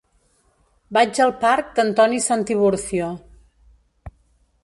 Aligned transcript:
Vaig 0.97 1.19
al 1.25 1.33
parc 1.43 1.69
d'Antoni 1.79 2.23
Santiburcio. 2.29 3.11